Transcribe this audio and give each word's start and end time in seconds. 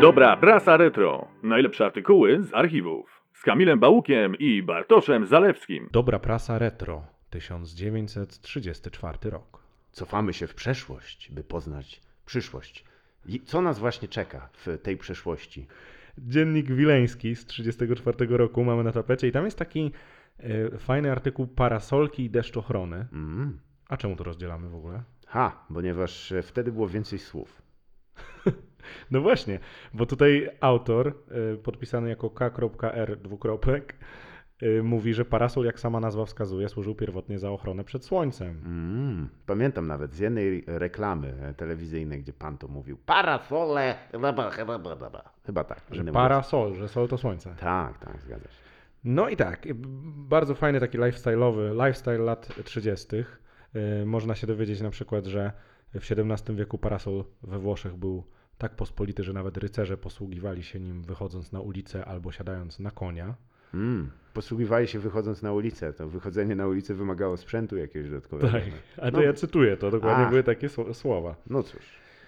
Dobra 0.00 0.36
prasa 0.36 0.76
retro. 0.76 1.28
Najlepsze 1.42 1.84
artykuły 1.84 2.42
z 2.42 2.54
archiwów. 2.54 3.22
Z 3.32 3.42
Kamilem 3.42 3.80
Bałukiem 3.80 4.34
i 4.38 4.62
Bartoszem 4.62 5.26
Zalewskim. 5.26 5.88
Dobra 5.92 6.18
prasa 6.18 6.58
retro, 6.58 7.02
1934 7.30 9.18
rok. 9.30 9.62
Cofamy 9.92 10.32
się 10.32 10.46
w 10.46 10.54
przeszłość, 10.54 11.30
by 11.30 11.44
poznać 11.44 12.00
przyszłość. 12.26 12.84
I 13.26 13.40
co 13.40 13.60
nas 13.60 13.78
właśnie 13.78 14.08
czeka 14.08 14.48
w 14.52 14.78
tej 14.82 14.96
przeszłości? 14.96 15.66
Dziennik 16.18 16.72
Wileński 16.72 17.36
z 17.36 17.46
1934 17.46 18.36
roku 18.36 18.64
mamy 18.64 18.84
na 18.84 18.92
tapecie 18.92 19.28
i 19.28 19.32
tam 19.32 19.44
jest 19.44 19.58
taki 19.58 19.92
e, 20.38 20.78
fajny 20.78 21.12
artykuł 21.12 21.46
Parasolki 21.46 22.24
i 22.24 22.30
deszczochrony. 22.30 23.06
Mm. 23.12 23.58
A 23.88 23.96
czemu 23.96 24.16
to 24.16 24.24
rozdzielamy 24.24 24.68
w 24.68 24.74
ogóle? 24.74 25.02
Ha, 25.26 25.64
ponieważ 25.74 26.32
e, 26.32 26.42
wtedy 26.42 26.72
było 26.72 26.88
więcej 26.88 27.18
słów. 27.18 27.67
No 29.10 29.20
właśnie, 29.20 29.58
bo 29.94 30.06
tutaj 30.06 30.50
autor, 30.60 31.08
e, 31.08 31.56
podpisany 31.56 32.08
jako 32.08 32.30
K.R. 32.30 33.16
dwukropek, 33.16 33.94
e, 34.62 34.82
mówi, 34.82 35.14
że 35.14 35.24
parasol, 35.24 35.64
jak 35.64 35.80
sama 35.80 36.00
nazwa 36.00 36.24
wskazuje, 36.24 36.68
służył 36.68 36.94
pierwotnie 36.94 37.38
za 37.38 37.50
ochronę 37.50 37.84
przed 37.84 38.04
słońcem. 38.04 38.48
Mm. 38.48 39.28
Pamiętam 39.46 39.86
nawet 39.86 40.14
z 40.14 40.18
jednej 40.18 40.64
reklamy 40.66 41.54
telewizyjnej, 41.56 42.20
gdzie 42.20 42.32
pan 42.32 42.58
to 42.58 42.68
mówił. 42.68 42.98
Parasole! 43.06 43.94
Chyba, 45.46 45.64
tak. 45.64 45.82
Że 45.90 46.04
parasol, 46.04 46.74
że 46.74 46.88
sol 46.88 47.08
to 47.08 47.18
słońce. 47.18 47.54
Tak, 47.60 47.98
tak, 47.98 48.22
zgadza 48.22 48.48
się. 48.48 48.68
No 49.04 49.28
i 49.28 49.36
tak, 49.36 49.66
y, 49.66 49.74
bardzo 50.16 50.54
fajny 50.54 50.80
taki 50.80 50.98
lifestyle'owy, 50.98 51.86
lifestyle 51.86 52.18
lat 52.18 52.48
30. 52.64 53.16
Y, 53.16 54.06
Można 54.06 54.34
się 54.34 54.46
dowiedzieć 54.46 54.80
na 54.80 54.90
przykład, 54.90 55.26
że 55.26 55.52
w 55.94 56.12
XVII 56.12 56.56
wieku 56.56 56.78
parasol 56.78 57.24
we 57.42 57.58
Włoszech 57.58 57.96
był 57.96 58.24
tak 58.58 58.74
pospolity, 58.76 59.24
że 59.24 59.32
nawet 59.32 59.56
rycerze 59.56 59.96
posługiwali 59.96 60.62
się 60.62 60.80
nim 60.80 61.02
wychodząc 61.02 61.52
na 61.52 61.60
ulicę 61.60 62.04
albo 62.04 62.32
siadając 62.32 62.80
na 62.80 62.90
konia. 62.90 63.34
Mm. 63.74 64.10
Posługiwali 64.34 64.88
się 64.88 64.98
wychodząc 64.98 65.42
na 65.42 65.52
ulicę. 65.52 65.92
To 65.92 66.08
wychodzenie 66.08 66.54
na 66.56 66.66
ulicę 66.66 66.94
wymagało 66.94 67.36
sprzętu 67.36 67.76
jakiegoś 67.76 68.10
dodatkowego. 68.10 68.52
Tak, 68.52 68.62
a 68.96 69.10
to 69.10 69.16
No. 69.16 69.22
ja 69.22 69.32
cytuję, 69.32 69.76
to 69.76 69.90
dokładnie 69.90 70.24
Ach. 70.24 70.30
były 70.30 70.42
takie 70.42 70.66
sło- 70.68 70.94
słowa. 70.94 71.34
No 71.50 71.62
cóż, 71.62 71.80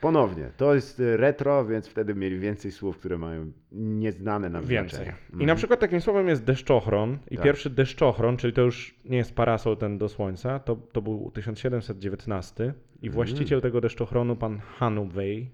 ponownie, 0.00 0.50
to 0.56 0.74
jest 0.74 1.00
e, 1.00 1.16
retro, 1.16 1.64
więc 1.64 1.88
wtedy 1.88 2.14
mieli 2.14 2.38
więcej 2.38 2.72
słów, 2.72 2.98
które 2.98 3.18
mają 3.18 3.52
nieznane 3.72 4.50
nam 4.50 4.64
Więcej. 4.64 4.90
znaczenie. 4.98 5.16
I 5.28 5.32
Mhm. 5.32 5.46
na 5.46 5.54
przykład 5.54 5.80
takim 5.80 6.00
słowem 6.00 6.28
jest 6.28 6.44
deszczochron. 6.44 7.18
I 7.30 7.36
Tak. 7.36 7.44
pierwszy 7.44 7.70
deszczochron, 7.70 8.36
czyli 8.36 8.52
to 8.52 8.62
już 8.62 8.94
nie 9.04 9.16
jest 9.16 9.34
parasol 9.34 9.76
ten 9.76 9.98
do 9.98 10.08
słońca, 10.08 10.58
to, 10.58 10.76
to 10.92 11.02
był 11.02 11.30
1719 11.34 12.74
i 13.02 13.10
właściciel 13.10 13.60
tego 13.60 13.80
deszczochronu, 13.80 14.36
pan 14.36 14.58
Hanuwej, 14.58 15.50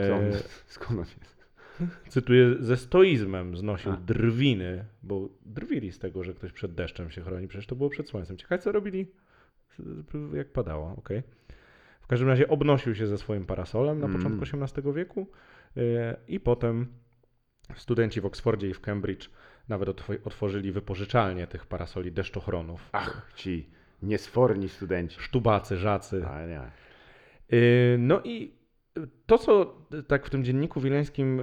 on, 0.00 0.24
e, 0.24 0.32
skąd 0.66 0.90
on 1.00 1.06
jest? 1.20 1.38
cytuję, 2.08 2.54
ze 2.60 2.76
stoizmem 2.76 3.56
znosił 3.56 3.92
A. 3.92 3.96
drwiny, 3.96 4.84
bo 5.02 5.28
drwili 5.46 5.92
z 5.92 5.98
tego, 5.98 6.24
że 6.24 6.34
ktoś 6.34 6.52
przed 6.52 6.74
deszczem 6.74 7.10
się 7.10 7.22
chroni, 7.22 7.48
przecież 7.48 7.66
to 7.66 7.76
było 7.76 7.90
przed 7.90 8.08
słońcem. 8.08 8.36
Ciekawe, 8.36 8.62
co 8.62 8.72
robili, 8.72 9.06
jak 10.34 10.52
padało, 10.52 10.94
okej. 10.98 11.22
W 12.00 12.06
każdym 12.06 12.28
razie 12.28 12.48
obnosił 12.48 12.94
się 12.94 13.06
ze 13.06 13.18
swoim 13.18 13.46
parasolem 13.46 13.98
na 14.00 14.06
Mm. 14.06 14.16
początku 14.16 14.44
XVIII 14.62 14.92
wieku 14.94 15.26
e, 15.76 16.16
i 16.28 16.40
potem 16.40 16.86
studenci 17.76 18.20
w 18.20 18.26
Oksfordzie 18.26 18.68
i 18.68 18.74
w 18.74 18.80
Cambridge 18.80 19.30
nawet 19.68 19.88
otw- 19.88 20.26
otworzyli 20.26 20.72
wypożyczalnię 20.72 21.46
tych 21.46 21.66
parasoli 21.66 22.12
deszczochronów. 22.12 22.88
Ach, 22.92 23.32
ci 23.34 23.70
niesforni 24.02 24.68
studenci. 24.68 25.16
Sztubacy, 25.20 25.76
żacy. 25.76 26.26
A, 26.26 26.46
nie. 26.46 26.60
Yy, 27.50 27.96
No 27.98 28.20
i 28.24 28.57
to, 29.26 29.38
co 29.38 29.74
tak 30.06 30.26
w 30.26 30.30
tym 30.30 30.44
dzienniku 30.44 30.80
wileńskim 30.80 31.38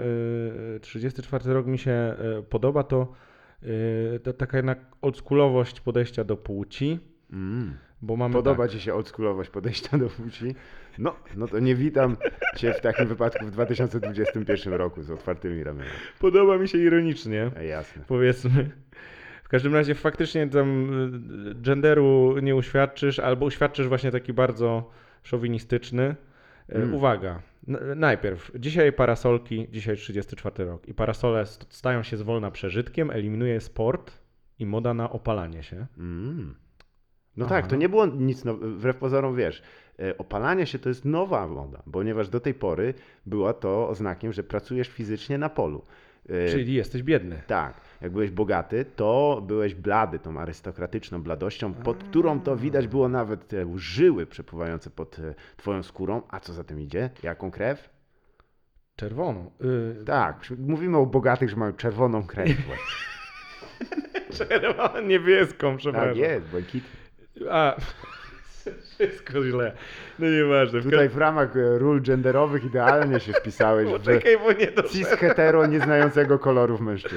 yy, 0.74 0.80
34 0.80 1.54
rok 1.54 1.66
mi 1.68 1.78
się 1.78 2.16
yy, 2.36 2.44
podoba, 2.44 2.84
to, 2.84 3.12
to 4.24 4.34
taka 4.34 4.58
jednak 4.58 4.80
oldschoolowość 5.02 5.80
podejścia 5.82 6.24
do 6.24 6.38
płci, 6.38 7.00
Mm. 7.32 7.74
bo 8.02 8.16
mamy 8.16 8.34
Podoba 8.34 8.64
tak, 8.64 8.72
ci 8.72 8.82
się 8.82 8.94
oldschoolowość 8.94 9.50
podejścia 9.50 9.98
do 9.98 10.08
płci? 10.10 10.56
No, 11.00 11.16
no 11.36 11.48
to 11.48 11.60
nie 11.60 11.76
witam 11.76 12.18
cię 12.56 12.74
w 12.74 12.82
takim 12.82 13.08
wypadku 13.08 13.46
w 13.46 13.52
2021 13.52 14.74
roku 14.74 15.02
z 15.04 15.12
otwartymi 15.12 15.64
ramionami. 15.64 15.92
podoba 16.20 16.58
mi 16.58 16.68
się 16.68 16.78
ironicznie, 16.78 17.52
E, 17.58 17.66
jasne. 17.66 18.04
powiedzmy. 18.08 18.70
W 19.44 19.50
każdym 19.50 19.74
razie 19.74 19.96
faktycznie 19.96 20.48
tam 20.48 20.88
genderu 21.56 22.36
nie 22.42 22.56
uświadczysz, 22.56 23.20
albo 23.20 23.46
uświadczysz 23.46 23.88
właśnie 23.88 24.12
taki 24.12 24.34
bardzo 24.34 24.90
szowinistyczny. 25.24 26.16
Mm. 26.70 26.94
Uwaga, 26.94 27.42
najpierw, 27.96 28.52
dzisiaj 28.60 28.94
parasolki, 28.94 29.68
dzisiaj 29.72 29.96
34 29.98 30.66
rok 30.66 30.88
i 30.88 30.94
parasole 30.94 31.46
st- 31.46 31.74
stają 31.74 32.04
się 32.04 32.18
zwolna 32.18 32.52
przeżytkiem, 32.52 33.12
eliminuje 33.12 33.62
sport 33.62 34.12
i 34.60 34.66
moda 34.66 34.94
na 34.94 35.10
opalanie 35.10 35.64
się. 35.64 35.88
Mm. 35.98 36.56
No 37.38 37.46
Aha. 37.46 37.56
tak, 37.56 37.68
to 37.68 37.76
nie 37.76 37.90
było 37.90 38.06
nic 38.06 38.46
nowego, 38.46 38.72
wbrew 38.72 38.98
pozorom, 38.98 39.36
wiesz, 39.36 39.62
e, 40.00 40.18
opalanie 40.18 40.66
się 40.66 40.80
to 40.80 40.90
jest 40.90 41.06
nowa 41.06 41.48
moda, 41.48 41.84
ponieważ 41.92 42.30
do 42.30 42.40
tej 42.40 42.54
pory 42.54 42.94
była 43.26 43.54
to 43.54 43.90
oznakiem, 43.90 44.34
że 44.34 44.44
pracujesz 44.44 44.88
fizycznie 44.88 45.38
na 45.38 45.50
polu. 45.50 45.86
E, 46.30 46.50
Czyli 46.50 46.74
jesteś 46.74 47.04
biedny. 47.04 47.42
Tak, 47.48 47.82
jak 48.02 48.12
byłeś 48.12 48.32
bogaty, 48.32 48.86
to 48.96 49.44
byłeś 49.48 49.76
blady 49.76 50.20
tą 50.20 50.40
arystokratyczną 50.40 51.22
bladością, 51.24 51.74
pod 51.74 52.04
którą 52.04 52.40
to 52.42 52.56
widać 52.58 52.88
było 52.88 53.10
nawet 53.10 53.48
te 53.48 53.78
żyły 53.78 54.26
przepływające 54.26 54.90
pod 54.90 55.20
e, 55.20 55.34
twoją 55.58 55.84
skórą. 55.84 56.22
A 56.30 56.40
co 56.40 56.54
za 56.54 56.64
tym 56.64 56.82
idzie? 56.82 57.10
Jaką 57.24 57.52
krew? 57.52 57.90
Czerwoną. 58.96 59.52
Yy, 59.60 60.06
Tak, 60.06 60.46
mówimy 60.58 60.98
o 60.98 61.06
bogatych, 61.06 61.50
że 61.50 61.56
mają 61.56 61.74
czerwoną 61.74 62.24
krew. 62.28 62.50
Czerwoną, 64.38 65.02
niebieską, 65.08 65.78
przepraszam. 65.78 66.10
tak 66.10 66.18
jest, 66.18 66.46
błękitną. 66.48 66.90
A, 67.52 67.76
wszystko 68.82 69.44
źle. 69.44 69.72
No 70.20 70.30
nieważne. 70.30 70.82
Tutaj 70.82 71.10
w 71.10 71.18
ramach 71.18 71.58
e, 71.58 71.78
ról 71.80 72.02
genderowych 72.02 72.64
idealnie 72.66 73.20
się 73.20 73.34
wpisałeś 73.34 73.90
w 73.90 73.92
Poczekaj, 73.92 74.38
bo 74.38 74.52
nie 74.52 74.68
cis 74.90 75.08
hetero 75.08 75.66
nieznającego 75.68 76.40
kolorów 76.40 76.82
mężczyzn. 76.82 77.16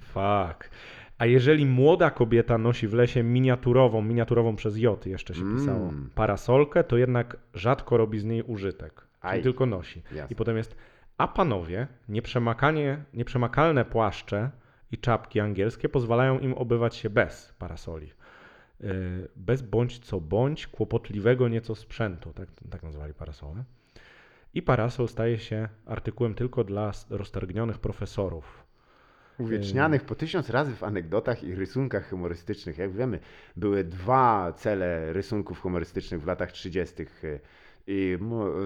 Fuck. 0.00 0.70
A 1.18 1.26
jeżeli 1.26 1.66
młoda 1.66 2.10
kobieta 2.10 2.58
nosi 2.58 2.88
w 2.88 2.94
lesie 2.94 3.22
miniaturową, 3.22 4.02
miniaturową 4.02 4.56
przez 4.56 4.76
J 4.76 5.06
jeszcze 5.06 5.34
się 5.34 5.40
Mm. 5.42 5.56
pisało, 5.58 5.92
parasolkę, 6.14 6.84
to 6.84 6.96
jednak 6.96 7.36
rzadko 7.54 7.96
robi 7.96 8.18
z 8.18 8.24
niej 8.24 8.42
użytek. 8.42 8.94
Czyli 8.94 9.32
Aj. 9.32 9.42
tylko 9.42 9.66
nosi. 9.66 10.02
Jasne. 10.12 10.26
I 10.30 10.34
potem 10.34 10.56
jest, 10.56 10.76
a 11.18 11.28
panowie, 11.28 11.86
nieprzemakanie, 12.08 12.98
nieprzemakalne 13.14 13.84
płaszcze 13.84 14.50
i 14.92 14.98
czapki 14.98 15.40
angielskie 15.40 15.88
pozwalają 15.88 16.38
im 16.38 16.54
obywać 16.54 16.96
się 16.96 17.10
bez 17.10 17.54
parasoli. 17.58 18.12
Yy, 18.80 19.28
Bez 19.36 19.62
bądź 19.62 19.98
co 19.98 20.20
bądź 20.20 20.66
kłopotliwego 20.66 21.48
nieco 21.48 21.74
sprzętu, 21.74 22.32
tak, 22.32 22.48
tak 22.70 22.82
nazwali 22.82 23.14
parasole. 23.14 23.64
I 24.54 24.62
parasol 24.62 25.08
staje 25.08 25.38
się 25.38 25.68
artykułem 25.86 26.34
tylko 26.34 26.64
dla 26.64 26.92
roztargnionych 27.10 27.78
profesorów. 27.78 28.64
Uwiecznianych 29.38 30.04
po 30.04 30.14
tysiąc 30.14 30.50
razy 30.50 30.76
w 30.76 30.84
anegdotach 30.84 31.42
i 31.42 31.54
rysunkach 31.54 32.10
humorystycznych. 32.10 32.78
Jak 32.78 32.92
wiemy, 32.92 33.18
były 33.56 33.84
dwa 33.84 34.52
cele 34.52 35.12
rysunków 35.12 35.60
humorystycznych 35.60 36.22
w 36.22 36.26
latach 36.26 36.52
30. 36.52 36.94
I 37.86 38.18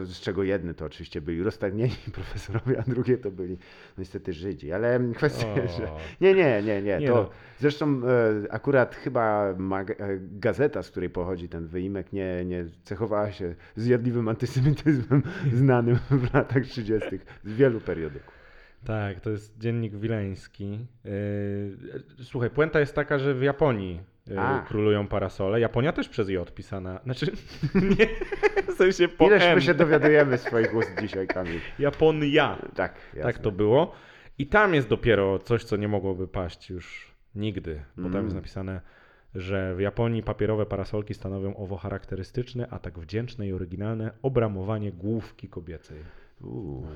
z 0.05 0.21
czego 0.21 0.43
jedne 0.43 0.75
to 0.75 0.85
oczywiście 0.85 1.21
byli 1.21 1.43
roztargnieni 1.43 1.97
profesorowie, 2.15 2.79
a 2.79 2.83
drugie 2.83 3.19
to 3.19 3.31
byli 3.31 3.59
niestety 3.99 4.33
Żydzi. 4.33 4.73
Ale 4.73 5.01
kwestia, 5.15 5.47
O. 5.53 5.69
że... 5.69 5.91
Nie, 6.21 6.35
nie, 6.35 6.63
nie, 6.63 6.83
nie. 6.83 6.99
Nie 6.99 7.09
to 7.09 7.15
no. 7.15 7.31
Zresztą 7.61 8.01
e, 8.07 8.53
akurat 8.53 8.95
chyba 8.95 9.49
e, 9.49 9.57
gazeta, 10.21 10.83
z 10.83 10.91
której 10.91 11.11
pochodzi 11.11 11.49
ten 11.49 11.67
wyimek, 11.67 12.13
nie, 12.13 12.45
nie 12.45 12.65
cechowała 12.83 13.33
się 13.33 13.55
zjadliwym 13.77 14.29
antysemityzmem 14.29 15.23
znanym 15.53 15.99
w 16.11 16.35
latach 16.35 16.63
30. 16.63 17.09
z 17.45 17.53
wielu 17.53 17.81
periodyków. 17.81 18.35
Tak, 18.85 19.21
to 19.21 19.31
jest 19.31 19.59
dziennik 19.59 19.97
wileński. 19.97 20.87
Yy, 21.05 21.11
Słuchaj, 22.23 22.51
puenta 22.51 22.81
jest 22.81 22.95
taka, 22.95 23.19
że 23.19 23.35
w 23.35 23.43
Japonii 23.43 24.01
A. 24.39 24.65
królują 24.69 25.07
parasole. 25.09 25.61
Japonia 25.61 25.93
też 25.93 26.09
przez 26.09 26.29
J 26.29 26.43
odpisana. 26.43 27.01
Znaczy, 27.05 27.27
nie, 27.99 28.07
w 28.73 28.77
sensie 28.77 29.09
po 29.09 29.27
Ileż 29.27 29.55
my 29.55 29.63
się 29.63 29.75
dowiadujemy 29.75 30.39
swoich 30.39 30.75
ust 30.75 30.91
dzisiaj, 31.01 31.27
Kamil. 31.27 31.61
Japonia. 31.79 32.59
Tak, 32.75 32.95
jasne. 33.15 33.33
Tak 33.33 33.43
to 33.43 33.51
było. 33.53 33.93
I 34.39 34.47
tam 34.47 34.75
jest 34.75 34.89
dopiero 34.89 35.39
coś, 35.39 35.65
co 35.65 35.77
nie 35.77 35.89
mogłoby 35.89 36.29
paść 36.29 36.71
już 36.71 37.15
nigdy, 37.35 37.83
bo 37.97 38.03
tam 38.03 38.13
Mm. 38.13 38.25
jest 38.25 38.37
napisane, 38.37 38.81
że 39.35 39.75
w 39.75 39.81
Japonii 39.81 40.23
papierowe 40.23 40.67
parasolki 40.67 41.15
stanowią 41.15 41.57
owo 41.57 41.77
charakterystyczne, 41.77 42.67
a 42.71 42.79
tak 42.79 42.99
wdzięczne 42.99 43.49
i 43.49 43.53
oryginalne 43.53 44.11
obramowanie 44.23 44.93
główki 44.93 45.49
kobiecej. 45.49 45.97
Uuu, 46.41 46.87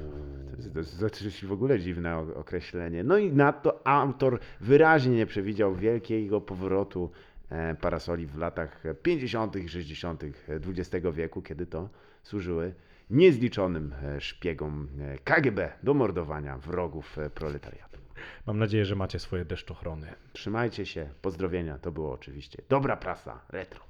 to 0.50 0.56
jest, 0.56 0.72
to 0.72 0.78
jest 0.78 1.02
oczywiście 1.02 1.46
w 1.46 1.52
ogóle 1.52 1.80
dziwne 1.80 2.18
określenie. 2.18 3.04
No 3.04 3.18
i 3.18 3.32
na 3.32 3.52
to 3.52 3.86
autor 3.86 4.40
wyraźnie 4.60 5.16
nie 5.16 5.26
przewidział 5.26 5.74
wielkiego 5.74 6.40
powrotu 6.40 7.10
e, 7.50 7.74
parasoli 7.74 8.26
w 8.26 8.36
latach 8.36 8.82
50. 9.02 9.56
i 9.56 9.68
60. 9.68 10.24
XX 10.48 11.06
wieku, 11.12 11.42
kiedy 11.42 11.66
to 11.66 11.88
służyły 12.22 12.74
niezliczonym 13.10 13.94
e, 14.02 14.20
szpiegom 14.20 14.88
e, 15.00 15.18
KGB 15.18 15.72
do 15.82 15.94
mordowania 15.94 16.58
wrogów 16.58 17.16
proletariatu. 17.34 17.98
Mam 18.46 18.58
nadzieję, 18.58 18.84
że 18.84 18.96
macie 18.96 19.18
swoje 19.18 19.44
deszczochrony. 19.44 20.06
Trzymajcie 20.32 20.86
się, 20.86 21.08
pozdrowienia, 21.22 21.78
to 21.78 21.92
było 21.92 22.12
oczywiście 22.12 22.62
dobra 22.68 22.96
prasa, 22.96 23.40
retro. 23.48 23.87